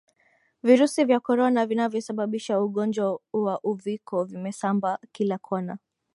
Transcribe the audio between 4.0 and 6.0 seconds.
vimesamba kila kona